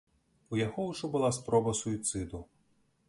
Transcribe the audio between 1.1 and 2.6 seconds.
была спроба суіцыду.